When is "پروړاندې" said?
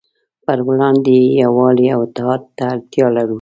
0.45-1.11